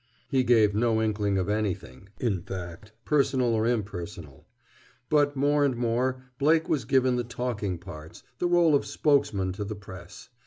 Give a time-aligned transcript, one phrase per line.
[0.31, 4.47] He gave no inkling of anything, in fact, personal or impersonal.
[5.11, 9.63] But more and more Blake was given the talking parts, the rôle of spokesman to
[9.63, 10.29] the press.